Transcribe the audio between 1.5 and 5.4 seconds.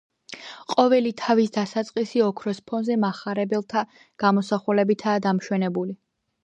დასაწყისი ოქროს ფონზე მახარებელთა გამოსახულებითაა